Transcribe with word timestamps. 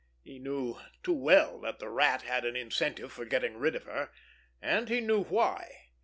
He 0.23 0.39
knew 0.39 0.79
too 1.03 1.13
well 1.13 1.59
that 1.61 1.77
the 1.77 1.87
Rat 1.87 2.23
had 2.23 2.43
an 2.43 2.55
incentive 2.55 3.11
for 3.13 3.23
getting 3.23 3.57
rid 3.57 3.75
of 3.75 3.83
her. 3.83 4.09
And 4.59 4.89
he 4.89 4.99
knew 4.99 5.23
why. 5.25 5.81